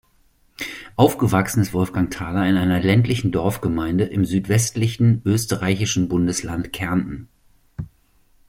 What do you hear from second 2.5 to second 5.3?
einer ländlichen Dorfgemeinde im südwestlichen